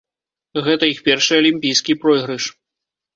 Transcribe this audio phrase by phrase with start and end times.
[0.67, 2.43] Гэта іх першы алімпійскі пройгрыш.